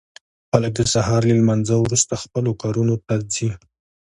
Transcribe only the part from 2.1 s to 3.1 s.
خپلو کارونو